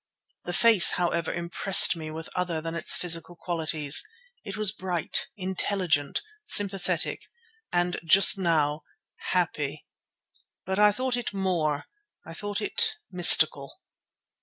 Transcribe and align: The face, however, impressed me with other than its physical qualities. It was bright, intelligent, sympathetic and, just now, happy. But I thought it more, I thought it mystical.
The 0.45 0.53
face, 0.53 0.93
however, 0.93 1.31
impressed 1.31 1.95
me 1.95 2.09
with 2.09 2.27
other 2.33 2.59
than 2.59 2.73
its 2.73 2.97
physical 2.97 3.35
qualities. 3.35 4.03
It 4.43 4.57
was 4.57 4.71
bright, 4.71 5.27
intelligent, 5.37 6.23
sympathetic 6.43 7.27
and, 7.71 7.99
just 8.03 8.35
now, 8.35 8.81
happy. 9.29 9.85
But 10.65 10.79
I 10.79 10.91
thought 10.91 11.17
it 11.17 11.35
more, 11.35 11.85
I 12.25 12.33
thought 12.33 12.61
it 12.61 12.95
mystical. 13.11 13.79